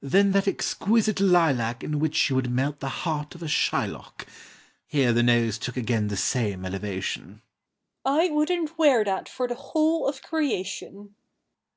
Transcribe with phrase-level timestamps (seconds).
[0.00, 4.28] "Then that exquisite lilac In which you would melt the heart of a Shylock"
[4.86, 7.42] (Here the nose took again the same elevation)
[8.04, 11.16] "I wouldn't wear that for the whole of creation."